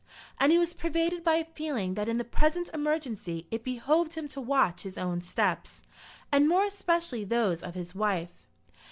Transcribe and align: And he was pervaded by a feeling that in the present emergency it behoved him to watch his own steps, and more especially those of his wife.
And 0.39 0.51
he 0.51 0.57
was 0.57 0.73
pervaded 0.73 1.23
by 1.23 1.35
a 1.35 1.45
feeling 1.45 1.93
that 1.93 2.09
in 2.09 2.17
the 2.17 2.23
present 2.23 2.71
emergency 2.73 3.45
it 3.51 3.63
behoved 3.63 4.15
him 4.15 4.27
to 4.29 4.41
watch 4.41 4.81
his 4.81 4.97
own 4.97 5.21
steps, 5.21 5.83
and 6.31 6.49
more 6.49 6.63
especially 6.65 7.23
those 7.23 7.61
of 7.61 7.75
his 7.75 7.93
wife. 7.93 8.43